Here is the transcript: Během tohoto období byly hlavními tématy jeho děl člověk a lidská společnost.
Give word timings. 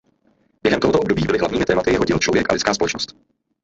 Během 0.63 0.79
tohoto 0.79 0.99
období 0.99 1.23
byly 1.25 1.37
hlavními 1.39 1.65
tématy 1.65 1.91
jeho 1.91 2.05
děl 2.05 2.19
člověk 2.19 2.49
a 2.49 2.53
lidská 2.53 2.73
společnost. 2.73 3.15